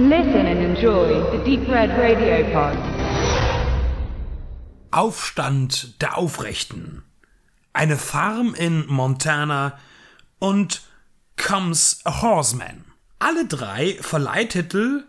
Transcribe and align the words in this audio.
Listen 0.00 0.46
and 0.46 0.60
enjoy 0.60 1.28
the 1.32 1.38
Deep 1.44 1.68
Red 1.68 1.90
Radio 1.90 2.48
Pod. 2.52 2.78
Aufstand 4.92 6.00
der 6.00 6.16
Aufrechten. 6.16 7.02
Eine 7.72 7.96
Farm 7.96 8.54
in 8.54 8.86
Montana 8.86 9.76
und 10.38 10.82
Comes 11.36 11.98
a 12.04 12.22
Horseman. 12.22 12.84
Alle 13.18 13.44
drei 13.46 13.98
Verleihtitel, 14.00 15.02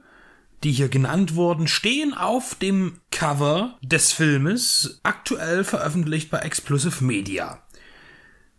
die 0.63 0.71
hier 0.71 0.89
genannt 0.89 1.35
wurden, 1.35 1.67
stehen 1.67 2.15
auf 2.15 2.55
dem 2.55 2.99
Cover 3.11 3.77
des 3.83 4.11
Filmes, 4.11 5.01
aktuell 5.03 5.65
veröffentlicht 5.65 6.31
bei 6.31 6.39
Explosive 6.39 7.03
Media. 7.03 7.61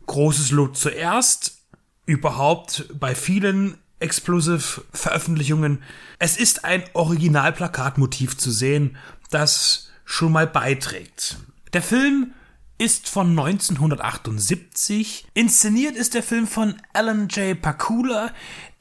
Großes 0.07 0.53
Lob 0.53 0.77
zuerst, 0.77 1.65
überhaupt 2.07 2.85
bei 3.01 3.17
vielen 3.17 3.80
Explosive-Veröffentlichungen. 4.01 5.83
Es 6.19 6.37
ist 6.37 6.65
ein 6.65 6.85
Originalplakatmotiv 6.93 8.37
zu 8.37 8.51
sehen, 8.51 8.97
das 9.31 9.91
schon 10.05 10.33
mal 10.33 10.47
beiträgt. 10.47 11.39
Der 11.73 11.83
Film 11.83 12.35
ist 12.81 13.09
von 13.11 13.39
1978. 13.39 15.27
Inszeniert 15.35 15.95
ist 15.97 16.15
der 16.15 16.23
Film 16.23 16.47
von 16.47 16.77
Alan 16.95 17.29
J. 17.29 17.61
Pakula, 17.61 18.31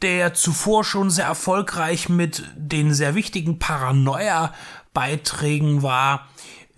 der 0.02 0.34
zuvor 0.34 0.86
schon 0.86 1.10
sehr 1.10 1.26
erfolgreich 1.26 2.08
mit 2.08 2.46
den 2.56 2.94
sehr 2.94 3.14
wichtigen 3.14 3.60
Paranoia-Beiträgen 3.60 5.84
war. 5.84 6.30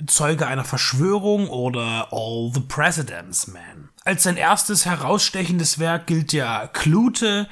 Zeuge 0.08 0.48
einer 0.48 0.64
Verschwörung 0.64 1.48
oder 1.48 2.08
All 2.12 2.50
the 2.56 2.62
President's 2.62 3.46
Man. 3.48 3.90
Als 4.04 4.24
sein 4.24 4.38
erstes 4.38 4.88
herausstechendes 4.88 5.78
Werk 5.78 6.08
gilt 6.08 6.34
ja 6.34 6.66
Klute, 6.66 7.48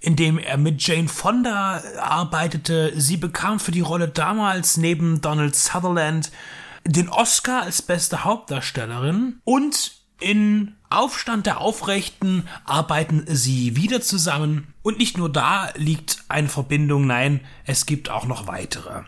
in 0.00 0.16
dem 0.16 0.38
er 0.38 0.56
mit 0.56 0.86
Jane 0.86 1.08
Fonda 1.08 1.82
arbeitete. 1.98 2.92
Sie 2.96 3.16
bekam 3.16 3.60
für 3.60 3.72
die 3.72 3.80
Rolle 3.80 4.08
damals 4.08 4.76
neben 4.76 5.20
Donald 5.20 5.56
Sutherland 5.56 6.30
den 6.84 7.08
Oscar 7.08 7.62
als 7.62 7.82
beste 7.82 8.24
Hauptdarstellerin 8.24 9.40
und 9.44 9.92
in 10.20 10.74
Aufstand 10.88 11.46
der 11.46 11.60
Aufrechten 11.60 12.48
arbeiten 12.64 13.24
sie 13.26 13.76
wieder 13.76 14.00
zusammen 14.00 14.72
und 14.82 14.98
nicht 14.98 15.18
nur 15.18 15.30
da 15.30 15.70
liegt 15.74 16.24
eine 16.28 16.48
Verbindung, 16.48 17.06
nein, 17.06 17.40
es 17.64 17.86
gibt 17.86 18.08
auch 18.08 18.24
noch 18.24 18.46
weitere. 18.46 19.02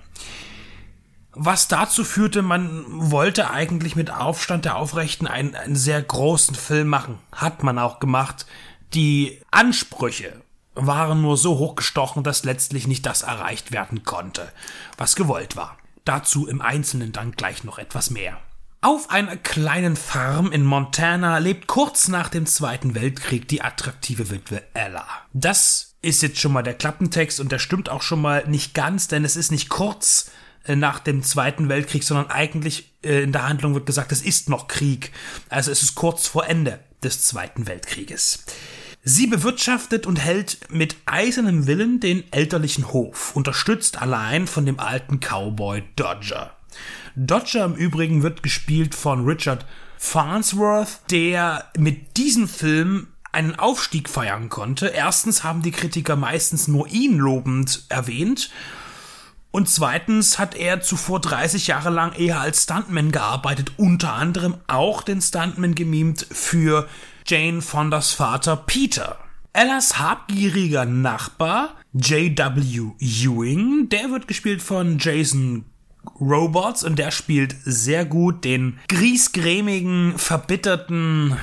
Was 1.33 1.69
dazu 1.69 2.03
führte, 2.03 2.43
man 2.43 2.85
wollte 2.89 3.51
eigentlich 3.51 3.95
mit 3.95 4.11
Aufstand 4.11 4.65
der 4.65 4.77
Aufrechten 4.77 5.29
einen, 5.29 5.55
einen 5.55 5.77
sehr 5.77 6.03
großen 6.03 6.57
Film 6.57 6.89
machen. 6.89 7.19
Hat 7.31 7.63
man 7.63 7.79
auch 7.79 8.01
gemacht. 8.01 8.45
Die 8.93 9.41
Ansprüche 9.53 10.43
waren 10.87 11.21
nur 11.21 11.37
so 11.37 11.59
hochgestochen, 11.59 12.23
dass 12.23 12.45
letztlich 12.45 12.87
nicht 12.87 13.05
das 13.05 13.23
erreicht 13.23 13.73
werden 13.73 14.05
konnte, 14.05 14.53
was 14.97 15.17
gewollt 15.17 15.57
war. 15.57 15.77
Dazu 16.05 16.47
im 16.47 16.61
Einzelnen 16.61 17.13
dann 17.13 17.33
gleich 17.33 17.65
noch 17.65 17.79
etwas 17.79 18.11
mehr. 18.11 18.39
Auf 18.81 19.11
einer 19.11 19.37
kleinen 19.37 19.97
Farm 19.97 20.53
in 20.53 20.65
Montana 20.65 21.39
lebt 21.39 21.67
kurz 21.67 22.07
nach 22.07 22.29
dem 22.29 22.47
Zweiten 22.47 22.95
Weltkrieg 22.95 23.49
die 23.49 23.61
attraktive 23.61 24.31
Witwe 24.31 24.63
Ella. 24.73 25.05
Das 25.33 25.97
ist 26.01 26.23
jetzt 26.23 26.39
schon 26.39 26.53
mal 26.53 26.63
der 26.63 26.75
Klappentext 26.75 27.41
und 27.41 27.51
der 27.51 27.59
stimmt 27.59 27.89
auch 27.89 28.03
schon 28.03 28.21
mal 28.21 28.47
nicht 28.47 28.75
ganz, 28.75 29.09
denn 29.09 29.25
es 29.25 29.35
ist 29.35 29.51
nicht 29.51 29.69
kurz 29.69 30.31
äh, 30.65 30.77
nach 30.77 31.01
dem 31.01 31.25
Zweiten 31.25 31.69
Weltkrieg, 31.69 32.05
sondern 32.05 32.31
eigentlich 32.31 32.93
äh, 33.03 33.23
in 33.25 33.33
der 33.33 33.49
Handlung 33.49 33.75
wird 33.75 33.87
gesagt, 33.87 34.13
es 34.13 34.23
ist 34.23 34.49
noch 34.49 34.69
Krieg. 34.69 35.13
Also 35.49 35.73
es 35.73 35.83
ist 35.83 35.97
kurz 35.97 36.29
vor 36.29 36.47
Ende 36.47 36.79
des 37.03 37.25
Zweiten 37.25 37.67
Weltkrieges. 37.67 38.45
Sie 39.11 39.27
bewirtschaftet 39.27 40.07
und 40.07 40.17
hält 40.17 40.59
mit 40.69 40.97
eisernem 41.07 41.67
Willen 41.67 41.99
den 41.99 42.31
elterlichen 42.31 42.93
Hof, 42.93 43.35
unterstützt 43.35 44.03
allein 44.03 44.47
von 44.47 44.67
dem 44.67 44.79
alten 44.79 45.19
Cowboy 45.19 45.83
Dodger. 45.97 46.51
Dodger 47.17 47.65
im 47.65 47.75
Übrigen 47.75 48.23
wird 48.23 48.43
gespielt 48.43 48.95
von 48.95 49.25
Richard 49.25 49.65
Farnsworth, 49.97 51.01
der 51.11 51.71
mit 51.79 52.19
diesem 52.19 52.47
Film 52.49 53.07
einen 53.33 53.59
Aufstieg 53.59 54.11
feiern 54.11 54.51
konnte. 54.51 54.89
Erstens 54.89 55.43
haben 55.43 55.63
die 55.63 55.71
Kritiker 55.71 56.17
meistens 56.17 56.69
nur 56.69 56.87
ihn 56.89 57.17
lobend 57.17 57.87
erwähnt 57.89 58.51
und 59.51 59.71
zweitens 59.71 60.39
hat 60.39 60.55
er 60.55 60.83
zuvor 60.83 61.23
30 61.23 61.69
Jahre 61.69 61.89
lang 61.89 62.13
eher 62.13 62.41
als 62.41 62.65
Stuntman 62.65 63.11
gearbeitet, 63.11 63.73
unter 63.79 64.13
anderem 64.13 64.59
auch 64.67 65.01
den 65.01 65.23
Stuntman 65.23 65.75
gemimt 65.75 66.27
für 66.31 66.87
Jane 67.29 67.61
Fondas 67.61 68.13
Vater 68.13 68.57
Peter. 68.57 69.19
Ellas 69.53 69.99
habgieriger 69.99 70.87
Nachbar, 70.87 71.75
J.W. 71.93 72.93
Ewing, 72.99 73.91
der 73.91 74.11
wird 74.11 74.29
gespielt 74.29 74.63
von 74.63 74.99
Jason 74.99 75.67
Robots 76.19 76.85
und 76.85 76.99
der 76.99 77.11
spielt 77.11 77.55
sehr 77.67 78.07
gut 78.07 78.45
den 78.45 78.79
griesgrämigen, 78.89 80.17
verbitterten 80.17 81.37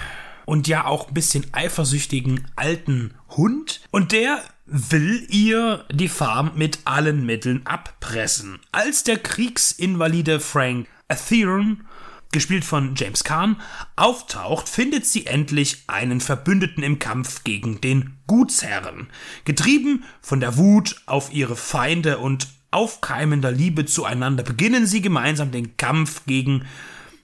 und 0.45 0.67
ja 0.67 0.85
auch 0.85 1.09
ein 1.09 1.13
bisschen 1.13 1.45
eifersüchtigen 1.51 2.47
alten 2.55 3.13
Hund. 3.37 3.81
Und 3.91 4.11
der 4.11 4.41
will 4.65 5.27
ihr 5.29 5.85
die 5.91 6.09
Farm 6.09 6.53
mit 6.55 6.79
allen 6.85 7.27
Mitteln 7.27 7.61
abpressen. 7.67 8.57
Als 8.71 9.03
der 9.03 9.19
Kriegsinvalide 9.19 10.39
Frank 10.39 10.87
Atheron 11.07 11.83
gespielt 12.31 12.65
von 12.65 12.95
James 12.95 13.23
Caan, 13.23 13.61
auftaucht, 13.95 14.67
findet 14.67 15.05
sie 15.05 15.25
endlich 15.25 15.83
einen 15.87 16.21
Verbündeten 16.21 16.83
im 16.83 16.99
Kampf 16.99 17.43
gegen 17.43 17.81
den 17.81 18.17
Gutsherren. 18.27 19.07
Getrieben 19.45 20.03
von 20.21 20.39
der 20.39 20.57
Wut 20.57 21.01
auf 21.05 21.33
ihre 21.33 21.55
Feinde 21.55 22.17
und 22.17 22.47
aufkeimender 22.71 23.51
Liebe 23.51 23.85
zueinander 23.85 24.43
beginnen 24.43 24.85
sie 24.85 25.01
gemeinsam 25.01 25.51
den 25.51 25.77
Kampf 25.77 26.25
gegen 26.25 26.65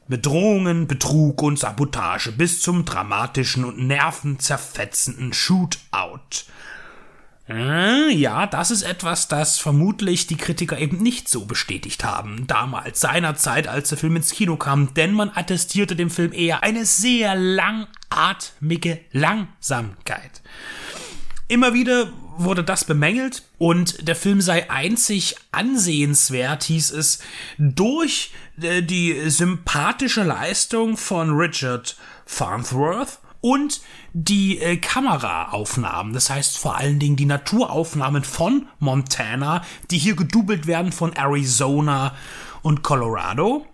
Bedrohungen, 0.08 0.88
Betrug 0.88 1.42
und 1.42 1.60
Sabotage 1.60 2.32
bis 2.32 2.62
zum 2.62 2.86
dramatischen 2.86 3.66
und 3.66 3.80
nervenzerfetzenden 3.80 5.34
Shootout. 5.34 6.46
Äh, 7.50 8.12
ja, 8.13 8.46
das 8.47 8.72
ist 8.72 8.84
etwas, 8.84 9.28
das 9.28 9.57
vermutlich 9.57 10.28
die 10.28 10.38
Kritiker 10.38 10.78
eben 10.78 10.97
nicht 10.97 11.28
so 11.28 11.46
bestätigt 11.46 12.03
haben, 12.03 12.46
damals, 12.47 13.02
seinerzeit, 13.02 13.68
als 13.68 13.90
der 13.90 13.97
Film 13.97 14.16
ins 14.16 14.31
Kino 14.31 14.57
kam, 14.57 14.94
denn 14.94 15.13
man 15.13 15.31
attestierte 15.34 15.96
dem 15.96 16.09
Film 16.09 16.34
eher 16.34 16.63
eine 16.63 16.85
sehr 16.85 17.35
langatmige 17.35 19.00
Langsamkeit. 19.12 20.41
Immer 21.47 21.74
wieder 21.74 22.13
wurde 22.38 22.63
das 22.63 22.85
bemängelt 22.85 23.44
und 23.58 24.08
der 24.08 24.16
Film 24.16 24.40
sei 24.40 24.69
einzig 24.69 25.35
ansehenswert, 25.52 26.63
hieß 26.63 26.91
es, 26.91 27.19
durch 27.58 28.31
äh, 28.62 28.81
die 28.81 29.29
sympathische 29.29 30.23
Leistung 30.23 30.96
von 30.96 31.31
Richard 31.31 31.97
Farnsworth 32.25 33.19
und 33.41 33.81
die 34.13 34.59
äh, 34.59 34.78
Kameraaufnahmen, 34.78 36.13
das 36.13 36.29
heißt 36.29 36.57
vor 36.57 36.78
allen 36.78 37.00
Dingen 37.00 37.16
die 37.16 37.25
Naturaufnahmen 37.25 38.24
von 38.24 38.68
Montana, 38.79 39.63
die 39.90 39.97
hier 39.97 40.16
gedoubelt 40.16 40.68
werden 40.68 40.91
von 40.91 41.13
Arizona 41.13 42.16
und 42.62 42.84
Colorado. 42.84 43.66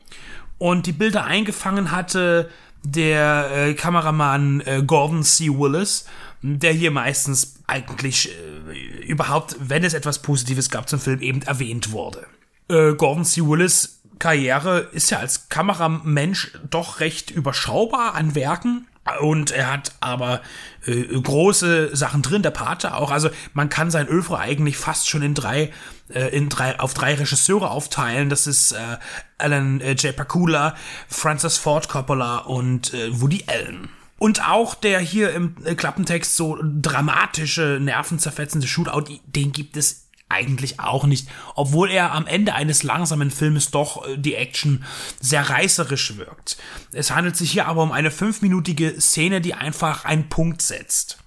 Und 0.58 0.86
die 0.88 0.94
Bilder 0.94 1.26
eingefangen 1.26 1.92
hatte 1.92 2.50
der 2.84 3.52
äh, 3.52 3.74
Kameramann 3.74 4.62
äh, 4.62 4.84
Gordon 4.86 5.24
C. 5.24 5.50
Willis, 5.50 6.06
der 6.42 6.72
hier 6.72 6.92
meistens 6.92 7.56
eigentlich 7.68 8.30
äh, 8.30 9.06
überhaupt, 9.06 9.56
wenn 9.60 9.84
es 9.84 9.94
etwas 9.94 10.22
Positives 10.22 10.70
gab 10.70 10.88
zum 10.88 11.00
Film, 11.00 11.22
eben 11.22 11.42
erwähnt 11.42 11.92
wurde. 11.92 12.26
Äh, 12.70 12.94
Gordon 12.94 13.26
C. 13.26 13.42
Willis 13.42 14.02
Karriere 14.20 14.90
ist 14.94 15.10
ja 15.10 15.20
als 15.20 15.50
Kameramensch 15.50 16.52
doch 16.70 17.00
recht 17.00 17.30
überschaubar 17.30 18.16
an 18.16 18.36
Werken. 18.36 18.88
Und 19.20 19.52
er 19.52 19.72
hat 19.72 19.94
aber 20.00 20.42
äh, 20.86 21.04
große 21.04 21.96
Sachen 21.96 22.22
drin, 22.22 22.42
der 22.42 22.52
Pate 22.52 22.94
auch. 22.96 23.12
Also 23.12 23.30
man 23.54 23.70
kann 23.70 23.92
sein 23.92 24.08
Övre 24.08 24.40
eigentlich 24.40 24.78
fast 24.78 25.10
schon 25.10 25.22
in 25.22 25.34
drei, 25.34 25.72
äh, 26.10 26.36
in 26.36 26.50
drei, 26.50 26.80
auf 26.80 26.94
drei 26.94 27.16
Regisseure 27.16 27.72
aufteilen. 27.72 28.30
Das 28.30 28.48
ist 28.48 28.74
äh, 28.74 28.98
Alan 29.38 29.82
äh, 29.82 29.94
J. 29.94 30.16
Pakula, 30.16 30.76
Francis 31.08 31.58
Ford 31.58 31.90
Coppola 31.90 32.40
und 32.40 32.94
äh, 32.94 33.22
Woody 33.22 33.46
Allen. 33.48 33.90
Und 34.20 34.48
auch 34.48 34.74
der 34.74 35.00
hier 35.00 35.32
im 35.34 35.56
äh, 35.64 35.76
Klappentext 35.76 36.36
so 36.36 36.58
dramatische, 36.62 37.80
nervenzerfetzende 37.82 38.68
Shootout, 38.68 39.06
den 39.26 39.52
gibt 39.52 39.78
es 39.78 40.07
eigentlich 40.30 40.80
auch 40.80 41.06
nicht, 41.06 41.28
obwohl 41.56 41.90
er 41.90 42.12
am 42.12 42.28
Ende 42.28 42.54
eines 42.54 42.84
langsamen 42.84 43.32
Filmes 43.32 43.72
doch 43.72 44.08
äh, 44.08 44.18
die 44.18 44.36
Action 44.36 44.84
sehr 45.20 45.50
reißerisch 45.50 46.18
wirkt. 46.18 46.58
Es 46.92 47.12
handelt 47.12 47.38
sich 47.38 47.52
hier 47.52 47.68
aber 47.68 47.84
um 47.84 47.92
eine 47.92 48.12
fünfminütige 48.12 49.00
Szene, 49.00 49.42
die 49.42 49.54
einfach 49.54 50.06
einen 50.06 50.30
Punkt 50.30 50.62
setzt. 50.62 51.20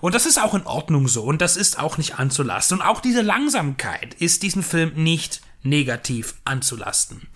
Und 0.00 0.14
das 0.14 0.26
ist 0.26 0.40
auch 0.40 0.54
in 0.54 0.66
Ordnung 0.66 1.08
so 1.08 1.24
und 1.24 1.40
das 1.40 1.56
ist 1.56 1.78
auch 1.78 1.98
nicht 1.98 2.18
anzulasten. 2.18 2.78
Und 2.78 2.86
auch 2.86 3.00
diese 3.00 3.22
Langsamkeit 3.22 4.14
ist 4.14 4.42
diesem 4.42 4.62
Film 4.62 4.92
nicht 4.94 5.40
negativ 5.62 6.34
anzulasten. 6.44 7.26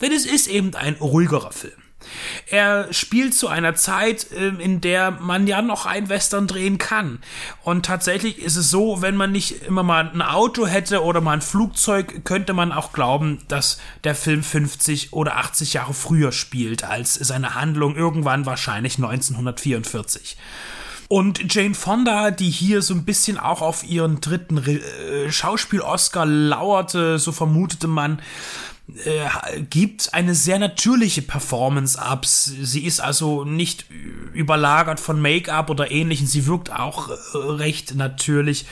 Denn 0.00 0.12
es 0.12 0.26
ist 0.26 0.46
eben 0.46 0.74
ein 0.74 0.94
ruhigerer 0.94 1.52
Film. 1.52 1.72
Er 2.48 2.92
spielt 2.92 3.34
zu 3.34 3.48
einer 3.48 3.74
Zeit, 3.74 4.26
ähm, 4.36 4.60
in 4.60 4.80
der 4.80 5.10
man 5.12 5.46
ja 5.46 5.62
noch 5.62 5.86
ein 5.86 6.08
Western 6.08 6.46
drehen 6.46 6.78
kann. 6.78 7.20
Und 7.62 7.86
tatsächlich 7.86 8.38
ist 8.38 8.56
es 8.56 8.70
so, 8.70 9.02
wenn 9.02 9.16
man 9.16 9.32
nicht 9.32 9.62
immer 9.62 9.82
mal 9.82 10.10
ein 10.12 10.22
Auto 10.22 10.66
hätte 10.66 11.02
oder 11.02 11.20
mal 11.20 11.34
ein 11.34 11.42
Flugzeug, 11.42 12.24
könnte 12.24 12.52
man 12.52 12.72
auch 12.72 12.92
glauben, 12.92 13.42
dass 13.48 13.78
der 14.04 14.14
Film 14.14 14.42
50 14.42 15.12
oder 15.12 15.36
80 15.36 15.74
Jahre 15.74 15.94
früher 15.94 16.32
spielt 16.32 16.84
als 16.84 17.14
seine 17.14 17.54
Handlung 17.54 17.96
irgendwann 17.96 18.46
wahrscheinlich 18.46 18.96
1944. 18.96 20.36
Und 21.12 21.52
Jane 21.52 21.74
Fonda, 21.74 22.30
die 22.30 22.50
hier 22.50 22.82
so 22.82 22.94
ein 22.94 23.04
bisschen 23.04 23.36
auch 23.36 23.62
auf 23.62 23.82
ihren 23.82 24.20
dritten 24.20 24.58
äh, 24.58 25.28
Schauspiel-Oscar 25.28 26.24
lauerte, 26.24 27.18
so 27.18 27.32
vermutete 27.32 27.88
man, 27.88 28.22
äh, 29.04 29.60
gibt 29.62 30.14
eine 30.14 30.34
sehr 30.34 30.58
natürliche 30.58 31.22
Performance 31.22 32.00
ab. 32.00 32.26
Sie 32.26 32.84
ist 32.84 33.00
also 33.00 33.44
nicht 33.44 33.86
überlagert 34.32 35.00
von 35.00 35.20
Make-up 35.20 35.70
oder 35.70 35.90
ähnlichem. 35.90 36.26
Sie 36.26 36.46
wirkt 36.46 36.72
auch 36.72 37.10
äh, 37.10 37.14
recht 37.34 37.94
natürlich. 37.94 38.66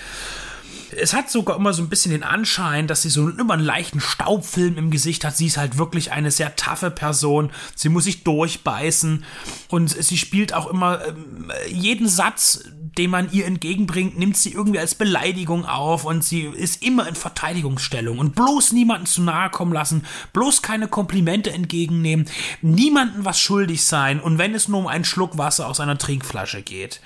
Es 0.96 1.12
hat 1.12 1.30
sogar 1.30 1.56
immer 1.56 1.72
so 1.72 1.82
ein 1.82 1.88
bisschen 1.88 2.12
den 2.12 2.22
Anschein, 2.22 2.86
dass 2.86 3.02
sie 3.02 3.10
so 3.10 3.28
immer 3.28 3.54
einen 3.54 3.64
leichten 3.64 4.00
Staubfilm 4.00 4.78
im 4.78 4.90
Gesicht 4.90 5.24
hat. 5.24 5.36
Sie 5.36 5.46
ist 5.46 5.56
halt 5.56 5.78
wirklich 5.78 6.12
eine 6.12 6.30
sehr 6.30 6.56
taffe 6.56 6.90
Person. 6.90 7.50
Sie 7.74 7.88
muss 7.88 8.04
sich 8.04 8.24
durchbeißen 8.24 9.24
und 9.68 9.88
sie 9.90 10.18
spielt 10.18 10.54
auch 10.54 10.66
immer 10.66 11.04
ähm, 11.06 11.52
jeden 11.68 12.08
Satz, 12.08 12.64
den 12.98 13.10
man 13.10 13.30
ihr 13.32 13.46
entgegenbringt, 13.46 14.18
nimmt 14.18 14.36
sie 14.36 14.52
irgendwie 14.52 14.78
als 14.78 14.94
Beleidigung 14.94 15.64
auf 15.64 16.04
und 16.04 16.24
sie 16.24 16.42
ist 16.42 16.82
immer 16.82 17.06
in 17.08 17.14
Verteidigungsstellung 17.14 18.18
und 18.18 18.34
bloß 18.34 18.72
niemanden 18.72 19.06
zu 19.06 19.22
nahe 19.22 19.50
kommen 19.50 19.72
lassen, 19.72 20.04
bloß 20.32 20.62
keine 20.62 20.88
Komplimente 20.88 21.52
entgegennehmen, 21.52 22.28
niemanden 22.60 23.24
was 23.24 23.40
schuldig 23.40 23.84
sein 23.84 24.20
und 24.20 24.38
wenn 24.38 24.54
es 24.54 24.68
nur 24.68 24.80
um 24.80 24.86
einen 24.86 25.04
Schluck 25.04 25.38
Wasser 25.38 25.68
aus 25.68 25.80
einer 25.80 25.98
Trinkflasche 25.98 26.62
geht. 26.62 27.00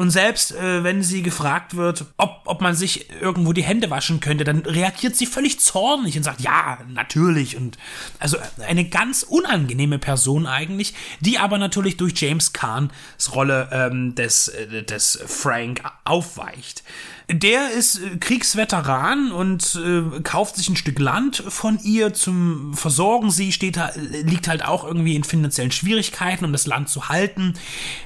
Und 0.00 0.08
selbst 0.08 0.52
äh, 0.52 0.82
wenn 0.82 1.02
sie 1.02 1.22
gefragt 1.22 1.76
wird, 1.76 2.06
ob, 2.16 2.40
ob 2.46 2.62
man 2.62 2.74
sich 2.74 3.10
irgendwo 3.20 3.52
die 3.52 3.62
Hände 3.62 3.90
waschen 3.90 4.20
könnte, 4.20 4.44
dann 4.44 4.60
reagiert 4.60 5.14
sie 5.14 5.26
völlig 5.26 5.60
zornig 5.60 6.16
und 6.16 6.22
sagt, 6.22 6.40
ja, 6.40 6.78
natürlich. 6.88 7.58
Und 7.58 7.76
also 8.18 8.38
eine 8.66 8.86
ganz 8.86 9.22
unangenehme 9.22 9.98
Person 9.98 10.46
eigentlich, 10.46 10.94
die 11.20 11.36
aber 11.36 11.58
natürlich 11.58 11.98
durch 11.98 12.18
James 12.18 12.54
Kahns 12.54 12.90
Rolle 13.34 13.68
ähm, 13.72 14.14
des, 14.14 14.48
äh, 14.48 14.84
des 14.84 15.22
Frank 15.26 15.82
aufweicht. 16.04 16.82
Der 17.32 17.70
ist 17.70 18.00
äh, 18.00 18.16
Kriegsveteran 18.18 19.30
und 19.30 19.76
äh, 19.76 20.20
kauft 20.22 20.56
sich 20.56 20.68
ein 20.68 20.76
Stück 20.76 20.98
Land 20.98 21.44
von 21.48 21.78
ihr 21.82 22.12
zum 22.12 22.74
Versorgen. 22.74 23.30
Sie 23.30 23.52
steht, 23.52 23.78
liegt 23.96 24.48
halt 24.48 24.64
auch 24.64 24.84
irgendwie 24.84 25.14
in 25.14 25.22
finanziellen 25.22 25.70
Schwierigkeiten, 25.70 26.44
um 26.44 26.52
das 26.52 26.66
Land 26.66 26.88
zu 26.88 27.08
halten. 27.08 27.54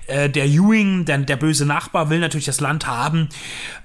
Äh, 0.06 0.28
der 0.28 0.46
Ewing, 0.46 1.06
der, 1.06 1.18
der 1.18 1.36
böse 1.36 1.64
Nachbar, 1.64 2.10
will 2.10 2.18
natürlich 2.18 2.44
das 2.44 2.60
Land 2.60 2.86
haben, 2.86 3.30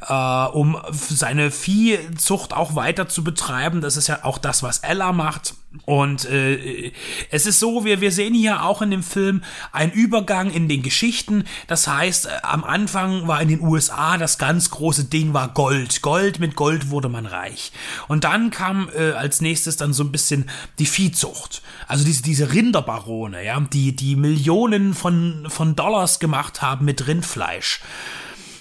äh, 0.07 0.13
um 0.13 0.77
seine 0.89 1.51
Viehzucht 1.51 2.53
auch 2.53 2.75
weiter 2.75 3.07
zu 3.07 3.23
betreiben. 3.23 3.79
Das 3.79 3.95
ist 3.95 4.07
ja 4.07 4.19
auch 4.23 4.39
das, 4.39 4.61
was 4.61 4.79
Ella 4.79 5.13
macht. 5.13 5.53
Und 5.85 6.25
äh, 6.25 6.91
es 7.29 7.45
ist 7.45 7.59
so, 7.59 7.85
wir, 7.85 8.01
wir 8.01 8.11
sehen 8.11 8.33
hier 8.33 8.63
auch 8.63 8.81
in 8.81 8.89
dem 8.89 9.03
Film 9.03 9.43
einen 9.71 9.91
Übergang 9.91 10.49
in 10.49 10.67
den 10.67 10.81
Geschichten. 10.81 11.43
Das 11.67 11.87
heißt, 11.87 12.25
äh, 12.25 12.29
am 12.41 12.63
Anfang 12.63 13.27
war 13.27 13.39
in 13.39 13.49
den 13.49 13.61
USA 13.61 14.17
das 14.17 14.39
ganz 14.39 14.71
große 14.71 15.05
Ding 15.05 15.33
war 15.33 15.49
Gold. 15.53 16.01
Gold, 16.01 16.39
mit 16.39 16.55
Gold 16.55 16.89
wurde 16.89 17.07
man 17.07 17.27
reich. 17.27 17.71
Und 18.07 18.23
dann 18.23 18.49
kam 18.49 18.89
äh, 18.97 19.11
als 19.11 19.41
nächstes 19.41 19.77
dann 19.77 19.93
so 19.93 20.03
ein 20.03 20.11
bisschen 20.11 20.49
die 20.79 20.87
Viehzucht. 20.87 21.61
Also 21.87 22.03
diese, 22.03 22.23
diese 22.23 22.51
Rinderbarone, 22.51 23.45
ja, 23.45 23.59
die, 23.59 23.95
die 23.95 24.15
Millionen 24.15 24.95
von, 24.95 25.45
von 25.49 25.75
Dollars 25.75 26.19
gemacht 26.19 26.63
haben 26.63 26.85
mit 26.85 27.05
Rindfleisch. 27.05 27.81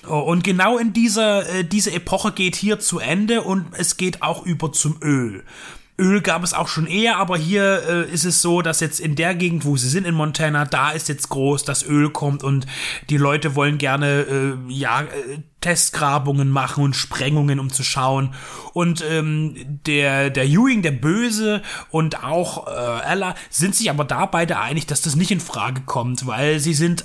Und 0.06 0.44
genau 0.44 0.78
in 0.78 0.92
dieser 0.92 1.48
äh, 1.48 1.64
diese 1.64 1.92
Epoche 1.92 2.32
geht 2.32 2.56
hier 2.56 2.80
zu 2.80 2.98
Ende 2.98 3.42
und 3.42 3.66
es 3.72 3.96
geht 3.96 4.22
auch 4.22 4.44
über 4.44 4.72
zum 4.72 4.96
Öl. 5.02 5.44
Öl 5.98 6.20
gab 6.20 6.44
es 6.44 6.54
auch 6.54 6.68
schon 6.68 6.86
eher, 6.86 7.16
aber 7.16 7.36
hier 7.36 7.82
äh, 7.88 8.10
ist 8.10 8.24
es 8.24 8.40
so, 8.40 8.62
dass 8.62 8.80
jetzt 8.80 9.00
in 9.00 9.16
der 9.16 9.34
Gegend, 9.34 9.64
wo 9.64 9.76
sie 9.76 9.88
sind 9.88 10.06
in 10.06 10.14
Montana, 10.14 10.64
da 10.64 10.90
ist 10.90 11.08
jetzt 11.08 11.28
groß, 11.28 11.64
dass 11.64 11.84
Öl 11.84 12.10
kommt 12.10 12.44
und 12.44 12.66
die 13.10 13.16
Leute 13.16 13.56
wollen 13.56 13.78
gerne 13.78 14.20
äh, 14.22 14.72
ja 14.72 15.02
äh, 15.02 15.38
Testgrabungen 15.60 16.50
machen 16.50 16.84
und 16.84 16.94
Sprengungen, 16.94 17.58
um 17.58 17.70
zu 17.72 17.82
schauen. 17.82 18.34
Und 18.74 19.04
ähm, 19.08 19.80
der 19.86 20.30
der 20.30 20.44
Ewing, 20.44 20.82
der 20.82 20.92
Böse 20.92 21.62
und 21.90 22.22
auch 22.22 22.68
äh, 22.68 23.12
Ella 23.12 23.34
sind 23.50 23.74
sich 23.74 23.90
aber 23.90 24.04
da 24.04 24.26
beide 24.26 24.60
einig, 24.60 24.86
dass 24.86 25.02
das 25.02 25.16
nicht 25.16 25.32
in 25.32 25.40
Frage 25.40 25.80
kommt, 25.84 26.26
weil 26.26 26.60
sie 26.60 26.74
sind 26.74 27.04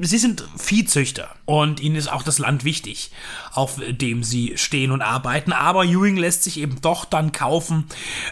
Sie 0.00 0.18
sind 0.18 0.46
Viehzüchter 0.56 1.34
und 1.44 1.80
ihnen 1.80 1.96
ist 1.96 2.06
auch 2.06 2.22
das 2.22 2.38
Land 2.38 2.62
wichtig, 2.62 3.10
auf 3.52 3.80
dem 3.88 4.22
sie 4.22 4.56
stehen 4.56 4.92
und 4.92 5.02
arbeiten. 5.02 5.52
Aber 5.52 5.84
Ewing 5.84 6.16
lässt 6.16 6.44
sich 6.44 6.60
eben 6.60 6.80
doch 6.82 7.04
dann 7.04 7.32
kaufen 7.32 7.86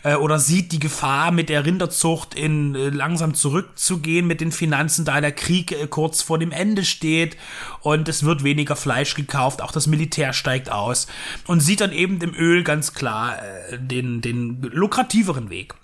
äh, 0.04 0.14
oder 0.14 0.38
sieht 0.38 0.70
die 0.70 0.78
Gefahr, 0.78 1.32
mit 1.32 1.48
der 1.48 1.66
Rinderzucht 1.66 2.36
in 2.36 2.76
äh, 2.76 2.90
langsam 2.90 3.34
zurückzugehen 3.34 4.28
mit 4.28 4.40
den 4.40 4.52
Finanzen, 4.52 5.04
da 5.04 5.20
der 5.20 5.32
Krieg 5.32 5.72
äh, 5.72 5.88
kurz 5.88 6.22
vor 6.22 6.38
dem 6.38 6.52
Ende 6.52 6.84
steht 6.84 7.36
und 7.80 8.08
es 8.08 8.22
wird 8.22 8.44
weniger 8.44 8.76
Fleisch 8.76 9.16
gekauft, 9.16 9.60
auch 9.60 9.72
das 9.72 9.88
Militär 9.88 10.34
steigt 10.34 10.70
aus 10.70 11.08
und 11.48 11.58
sieht 11.58 11.80
dann 11.80 11.92
eben 11.92 12.20
dem 12.20 12.32
Öl 12.32 12.62
ganz 12.62 12.94
klar 12.94 13.38
äh, 13.42 13.78
den, 13.80 14.20
den 14.20 14.62
lukrativeren 14.62 15.50
Weg. 15.50 15.74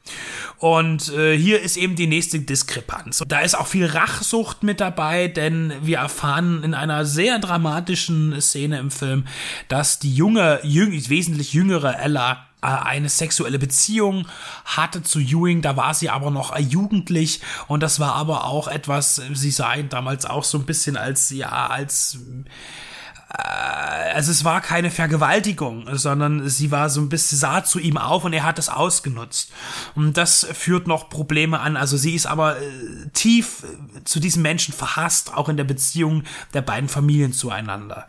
Und 0.58 1.12
äh, 1.14 1.36
hier 1.36 1.60
ist 1.62 1.76
eben 1.76 1.96
die 1.96 2.06
nächste 2.06 2.40
Diskrepanz. 2.40 3.22
Da 3.26 3.40
ist 3.40 3.56
auch 3.58 3.66
viel 3.66 3.86
Rachsucht 3.86 4.62
mit 4.62 4.80
dabei, 4.80 5.26
denn 5.40 5.72
wir 5.82 5.98
erfahren 5.98 6.62
in 6.62 6.74
einer 6.74 7.06
sehr 7.06 7.38
dramatischen 7.38 8.38
Szene 8.40 8.78
im 8.78 8.90
Film, 8.90 9.24
dass 9.68 9.98
die 9.98 10.14
junge, 10.14 10.60
jüng, 10.62 10.92
wesentlich 11.08 11.54
jüngere 11.54 11.98
Ella 11.98 12.46
äh, 12.62 12.66
eine 12.66 13.08
sexuelle 13.08 13.58
Beziehung 13.58 14.26
hatte 14.66 15.02
zu 15.02 15.18
Ewing, 15.18 15.62
da 15.62 15.76
war 15.76 15.94
sie 15.94 16.10
aber 16.10 16.30
noch 16.30 16.56
jugendlich. 16.58 17.40
Und 17.68 17.82
das 17.82 18.00
war 18.00 18.14
aber 18.14 18.44
auch 18.44 18.68
etwas, 18.68 19.22
sie 19.32 19.50
ihn 19.76 19.88
damals 19.88 20.26
auch 20.26 20.44
so 20.44 20.58
ein 20.58 20.66
bisschen 20.66 20.98
als, 20.98 21.30
ja, 21.30 21.68
als 21.68 22.16
äh, 22.16 22.48
also 23.32 24.32
es 24.32 24.44
war 24.44 24.60
keine 24.60 24.90
Vergewaltigung, 24.90 25.86
sondern 25.92 26.48
sie 26.48 26.70
war 26.70 26.90
so 26.90 27.00
ein 27.00 27.08
bisschen, 27.08 27.38
sah 27.38 27.62
zu 27.64 27.78
ihm 27.78 27.96
auf 27.96 28.24
und 28.24 28.32
er 28.32 28.42
hat 28.42 28.58
es 28.58 28.68
ausgenutzt. 28.68 29.52
Und 29.94 30.16
das 30.16 30.46
führt 30.52 30.86
noch 30.86 31.08
Probleme 31.08 31.60
an. 31.60 31.76
Also 31.76 31.96
sie 31.96 32.14
ist 32.14 32.26
aber 32.26 32.60
äh, 32.60 32.62
tief 33.12 33.62
äh, 33.62 34.04
zu 34.04 34.18
diesem 34.20 34.42
Menschen 34.42 34.74
verhasst, 34.74 35.34
auch 35.34 35.48
in 35.48 35.56
der 35.56 35.64
Beziehung 35.64 36.24
der 36.54 36.62
beiden 36.62 36.88
Familien 36.88 37.32
zueinander. 37.32 38.06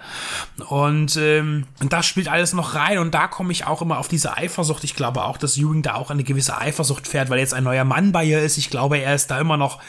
Und 0.67 1.17
ähm, 1.17 1.67
das 1.79 2.05
spielt 2.05 2.27
alles 2.27 2.53
noch 2.53 2.73
rein 2.73 2.97
und 2.97 3.13
da 3.13 3.27
komme 3.27 3.51
ich 3.51 3.67
auch 3.67 3.81
immer 3.81 3.99
auf 3.99 4.07
diese 4.07 4.37
Eifersucht. 4.37 4.83
Ich 4.83 4.95
glaube 4.95 5.23
auch, 5.23 5.37
dass 5.37 5.57
Ewing 5.57 5.83
da 5.83 5.93
auch 5.95 6.09
eine 6.09 6.23
gewisse 6.23 6.57
Eifersucht 6.57 7.07
fährt, 7.07 7.29
weil 7.29 7.39
jetzt 7.39 7.53
ein 7.53 7.63
neuer 7.63 7.85
Mann 7.85 8.11
bei 8.11 8.23
ihr 8.23 8.41
ist. 8.41 8.57
Ich 8.57 8.69
glaube, 8.69 8.97
er 8.97 9.15
ist 9.15 9.29
da 9.29 9.39
immer 9.39 9.57
noch 9.57 9.79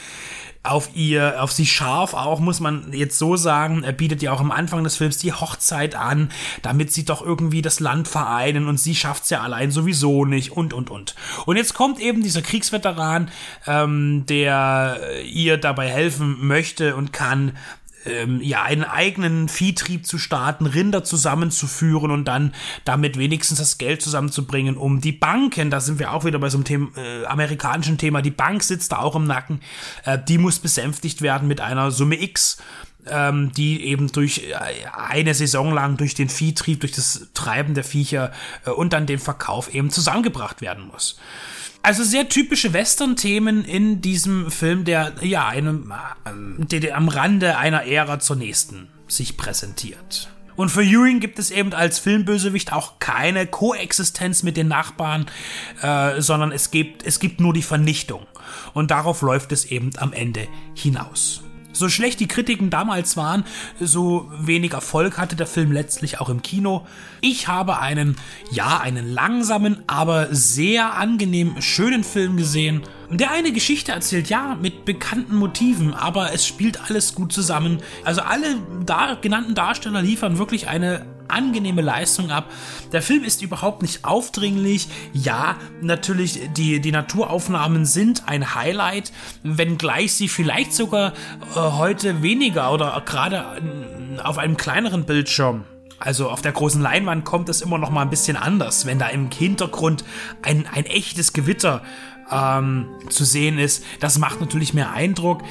auf 0.64 0.90
ihr, 0.94 1.42
auf 1.42 1.50
sie 1.50 1.66
scharf 1.66 2.14
auch, 2.14 2.38
muss 2.38 2.60
man 2.60 2.92
jetzt 2.92 3.18
so 3.18 3.36
sagen. 3.36 3.82
Er 3.82 3.92
bietet 3.92 4.22
ja 4.22 4.30
auch 4.32 4.40
am 4.40 4.52
Anfang 4.52 4.84
des 4.84 4.96
Films 4.96 5.18
die 5.18 5.32
Hochzeit 5.32 5.96
an, 5.96 6.30
damit 6.62 6.92
sie 6.92 7.04
doch 7.04 7.20
irgendwie 7.20 7.62
das 7.62 7.80
Land 7.80 8.06
vereinen 8.06 8.68
und 8.68 8.78
sie 8.78 8.94
schafft's 8.94 9.30
ja 9.30 9.40
allein 9.40 9.72
sowieso 9.72 10.24
nicht 10.24 10.52
und 10.52 10.72
und 10.72 10.88
und. 10.90 11.16
Und 11.46 11.56
jetzt 11.56 11.74
kommt 11.74 11.98
eben 11.98 12.22
dieser 12.22 12.42
Kriegsveteran, 12.42 13.30
ähm, 13.66 14.24
der 14.26 15.00
ihr 15.24 15.56
dabei 15.56 15.88
helfen 15.88 16.46
möchte 16.46 16.94
und 16.94 17.12
kann, 17.12 17.56
ähm, 18.04 18.40
ja, 18.40 18.62
einen 18.62 18.84
eigenen 18.84 19.48
Viehtrieb 19.48 20.06
zu 20.06 20.18
starten, 20.18 20.66
Rinder 20.66 21.04
zusammenzuführen 21.04 22.10
und 22.10 22.26
dann 22.26 22.54
damit 22.84 23.18
wenigstens 23.18 23.58
das 23.58 23.78
Geld 23.78 24.02
zusammenzubringen, 24.02 24.76
um 24.76 25.00
die 25.00 25.12
Banken, 25.12 25.70
da 25.70 25.80
sind 25.80 25.98
wir 25.98 26.12
auch 26.12 26.24
wieder 26.24 26.38
bei 26.38 26.48
so 26.48 26.58
einem 26.58 26.64
Thema, 26.64 26.88
äh, 26.96 27.24
amerikanischen 27.26 27.98
Thema, 27.98 28.22
die 28.22 28.30
Bank 28.30 28.62
sitzt 28.62 28.92
da 28.92 28.98
auch 28.98 29.16
im 29.16 29.24
Nacken, 29.24 29.60
äh, 30.04 30.18
die 30.18 30.38
muss 30.38 30.58
besänftigt 30.58 31.22
werden 31.22 31.48
mit 31.48 31.60
einer 31.60 31.90
Summe 31.90 32.20
X, 32.20 32.58
ähm, 33.06 33.52
die 33.52 33.84
eben 33.84 34.12
durch 34.12 34.50
äh, 34.50 34.54
eine 34.92 35.34
Saison 35.34 35.72
lang 35.72 35.96
durch 35.96 36.14
den 36.14 36.28
Viehtrieb, 36.28 36.80
durch 36.80 36.92
das 36.92 37.28
Treiben 37.34 37.74
der 37.74 37.84
Viecher 37.84 38.32
äh, 38.64 38.70
und 38.70 38.92
dann 38.92 39.06
den 39.06 39.18
Verkauf 39.18 39.74
eben 39.74 39.90
zusammengebracht 39.90 40.60
werden 40.60 40.86
muss. 40.86 41.18
Also 41.82 42.04
sehr 42.04 42.28
typische 42.28 42.72
Western-Themen 42.72 43.64
in 43.64 44.00
diesem 44.00 44.52
Film, 44.52 44.84
der 44.84 45.14
ja 45.20 45.48
einem, 45.48 45.92
äh, 46.24 46.64
der, 46.64 46.80
der 46.80 46.96
am 46.96 47.08
Rande 47.08 47.56
einer 47.58 47.84
Ära 47.84 48.20
zur 48.20 48.36
nächsten 48.36 48.88
sich 49.08 49.36
präsentiert. 49.36 50.28
Und 50.54 50.68
für 50.68 50.84
Ewing 50.84 51.18
gibt 51.18 51.38
es 51.38 51.50
eben 51.50 51.72
als 51.72 51.98
Filmbösewicht 51.98 52.72
auch 52.72 52.98
keine 53.00 53.46
Koexistenz 53.46 54.42
mit 54.42 54.56
den 54.56 54.68
Nachbarn, 54.68 55.26
äh, 55.80 56.20
sondern 56.20 56.52
es 56.52 56.70
gibt, 56.70 57.04
es 57.04 57.18
gibt 57.18 57.40
nur 57.40 57.52
die 57.52 57.62
Vernichtung. 57.62 58.26
Und 58.74 58.90
darauf 58.90 59.22
läuft 59.22 59.50
es 59.50 59.64
eben 59.64 59.90
am 59.96 60.12
Ende 60.12 60.46
hinaus. 60.74 61.42
So 61.72 61.88
schlecht 61.88 62.20
die 62.20 62.28
Kritiken 62.28 62.70
damals 62.70 63.16
waren, 63.16 63.44
so 63.80 64.30
wenig 64.38 64.72
Erfolg 64.72 65.18
hatte 65.18 65.36
der 65.36 65.46
Film 65.46 65.72
letztlich 65.72 66.20
auch 66.20 66.28
im 66.28 66.42
Kino. 66.42 66.86
Ich 67.20 67.48
habe 67.48 67.78
einen, 67.78 68.16
ja, 68.50 68.78
einen 68.78 69.08
langsamen, 69.08 69.82
aber 69.86 70.28
sehr 70.34 70.94
angenehm 70.94 71.60
schönen 71.60 72.04
Film 72.04 72.36
gesehen. 72.36 72.82
Der 73.12 73.30
eine 73.30 73.52
Geschichte 73.52 73.92
erzählt, 73.92 74.28
ja, 74.28 74.56
mit 74.60 74.84
bekannten 74.84 75.36
Motiven, 75.36 75.94
aber 75.94 76.32
es 76.32 76.46
spielt 76.46 76.88
alles 76.88 77.14
gut 77.14 77.32
zusammen. 77.32 77.78
Also 78.04 78.22
alle 78.22 78.56
da 78.86 79.16
genannten 79.20 79.54
Darsteller 79.54 80.02
liefern 80.02 80.38
wirklich 80.38 80.68
eine 80.68 81.04
angenehme 81.28 81.82
Leistung 81.82 82.30
ab. 82.30 82.50
Der 82.92 83.02
Film 83.02 83.24
ist 83.24 83.42
überhaupt 83.42 83.82
nicht 83.82 84.04
aufdringlich. 84.04 84.88
Ja, 85.12 85.56
natürlich, 85.80 86.40
die, 86.56 86.80
die 86.80 86.92
Naturaufnahmen 86.92 87.86
sind 87.86 88.28
ein 88.28 88.54
Highlight, 88.54 89.12
wenngleich 89.42 90.14
sie 90.14 90.28
vielleicht 90.28 90.74
sogar 90.74 91.12
äh, 91.54 91.58
heute 91.58 92.22
weniger 92.22 92.72
oder 92.72 93.02
gerade 93.04 93.44
auf 94.22 94.38
einem 94.38 94.56
kleineren 94.56 95.04
Bildschirm 95.04 95.64
also 96.04 96.30
auf 96.30 96.42
der 96.42 96.50
großen 96.50 96.82
Leinwand 96.82 97.24
kommt 97.24 97.48
es 97.48 97.62
immer 97.62 97.78
noch 97.78 97.90
mal 97.90 98.02
ein 98.02 98.10
bisschen 98.10 98.36
anders, 98.36 98.86
wenn 98.86 98.98
da 98.98 99.06
im 99.06 99.30
Hintergrund 99.30 100.02
ein, 100.42 100.66
ein 100.66 100.84
echtes 100.84 101.32
Gewitter 101.32 101.82
ähm, 102.32 102.88
zu 103.08 103.24
sehen 103.24 103.58
ist. 103.58 103.84
Das 104.00 104.18
macht 104.18 104.40
natürlich 104.40 104.74
mehr 104.74 104.92
Eindruck. 104.92 105.42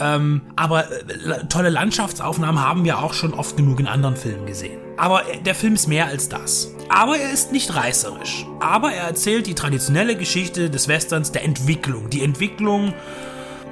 Ähm, 0.00 0.42
aber 0.56 0.90
äh, 0.90 1.46
tolle 1.48 1.70
Landschaftsaufnahmen 1.70 2.60
haben 2.60 2.84
wir 2.84 2.98
auch 2.98 3.14
schon 3.14 3.32
oft 3.34 3.56
genug 3.56 3.80
in 3.80 3.86
anderen 3.86 4.16
Filmen 4.16 4.46
gesehen. 4.46 4.78
Aber 4.96 5.28
äh, 5.28 5.40
der 5.40 5.54
Film 5.54 5.74
ist 5.74 5.86
mehr 5.86 6.06
als 6.06 6.28
das. 6.28 6.72
Aber 6.88 7.16
er 7.18 7.32
ist 7.32 7.52
nicht 7.52 7.74
reißerisch. 7.74 8.46
Aber 8.60 8.92
er 8.92 9.04
erzählt 9.04 9.46
die 9.46 9.54
traditionelle 9.54 10.16
Geschichte 10.16 10.70
des 10.70 10.88
Westerns 10.88 11.32
der 11.32 11.44
Entwicklung. 11.44 12.10
Die 12.10 12.22
Entwicklung 12.22 12.94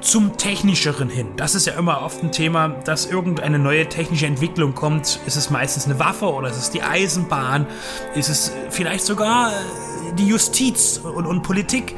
zum 0.05 0.37
Technischeren 0.37 1.09
hin. 1.09 1.29
Das 1.37 1.55
ist 1.55 1.67
ja 1.67 1.73
immer 1.75 2.03
oft 2.03 2.23
ein 2.23 2.31
Thema, 2.31 2.69
dass 2.69 3.07
irgendeine 3.07 3.59
neue 3.59 3.89
technische 3.89 4.27
Entwicklung 4.27 4.75
kommt. 4.75 5.21
Ist 5.27 5.37
es 5.37 5.51
meistens 5.51 5.87
eine 5.87 5.99
Waffe 5.99 6.27
oder 6.27 6.51
ist 6.51 6.59
es 6.59 6.71
die 6.71 6.83
Eisenbahn? 6.83 7.67
Ist 8.15 8.29
es 8.29 8.53
vielleicht 8.71 9.05
sogar 9.05 9.51
äh, 9.51 10.13
die 10.15 10.29
Justiz 10.29 10.99
und, 10.99 11.27
und 11.27 11.43
Politik. 11.43 11.97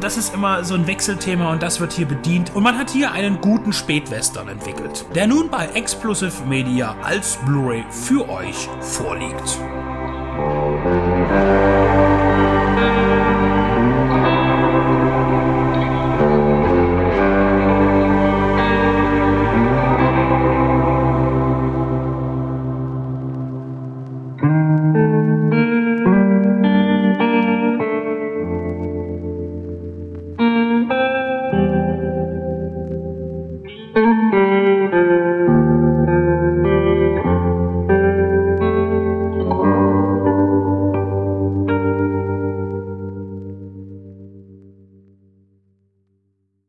Das 0.00 0.16
ist 0.16 0.34
immer 0.34 0.64
so 0.64 0.74
ein 0.74 0.86
Wechselthema 0.86 1.50
und 1.50 1.62
das 1.62 1.80
wird 1.80 1.92
hier 1.92 2.06
bedient. 2.06 2.54
Und 2.54 2.62
man 2.62 2.78
hat 2.78 2.90
hier 2.90 3.12
einen 3.12 3.40
guten 3.40 3.72
Spätwestern 3.72 4.48
entwickelt, 4.48 5.06
der 5.14 5.26
nun 5.26 5.48
bei 5.48 5.66
Explosive 5.74 6.44
Media 6.46 6.94
als 7.02 7.38
Blu-ray 7.46 7.84
für 7.90 8.28
euch 8.28 8.68
vorliegt. 8.80 9.58